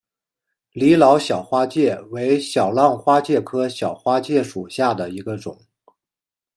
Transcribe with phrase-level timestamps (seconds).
[0.71, 5.63] 李老小花介为小浪花介科小花介属下的一个种。